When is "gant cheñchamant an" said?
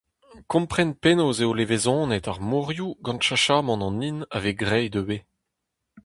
3.05-4.01